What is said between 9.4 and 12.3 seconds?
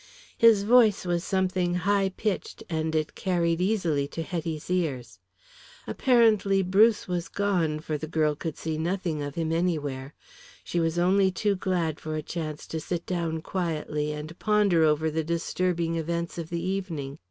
anywhere. She was only too glad for a